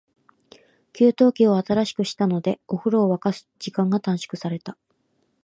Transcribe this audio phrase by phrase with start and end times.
[0.93, 4.75] 給湯器を新しくしたので、お風呂を沸かす時間が短縮された。